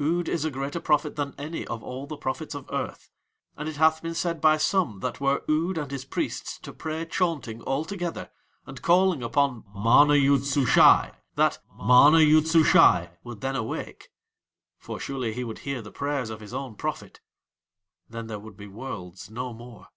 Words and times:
Ood 0.00 0.28
is 0.28 0.44
a 0.44 0.52
greater 0.52 0.78
prophet 0.78 1.16
than 1.16 1.34
any 1.36 1.66
of 1.66 1.82
all 1.82 2.06
the 2.06 2.16
prophets 2.16 2.54
of 2.54 2.70
Earth, 2.70 3.10
and 3.56 3.68
it 3.68 3.74
hath 3.74 4.00
been 4.02 4.14
said 4.14 4.40
by 4.40 4.56
some 4.56 5.00
that 5.00 5.20
were 5.20 5.42
Ood 5.50 5.76
and 5.78 5.90
his 5.90 6.04
priests 6.04 6.60
to 6.60 6.72
pray 6.72 7.04
chaunting 7.04 7.60
all 7.62 7.84
together 7.84 8.30
and 8.66 8.80
calling 8.82 9.20
upon 9.20 9.64
MANA 9.74 10.14
YOOD 10.14 10.44
SUSHAI 10.44 11.14
that 11.34 11.58
MANA 11.76 12.20
YOOD 12.20 12.44
SUSHAI 12.46 13.16
would 13.24 13.40
then 13.40 13.56
awake, 13.56 14.12
for 14.78 15.00
surely 15.00 15.32
he 15.34 15.42
would 15.42 15.58
hear 15.66 15.82
the 15.82 15.90
prayers 15.90 16.30
of 16.30 16.38
his 16.38 16.54
own 16.54 16.76
prophet 16.76 17.18
then 18.08 18.28
would 18.28 18.44
there 18.54 18.68
be 18.68 18.68
Worlds 18.68 19.28
no 19.28 19.52
more. 19.52 19.88